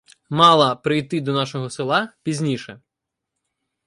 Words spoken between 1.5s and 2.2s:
села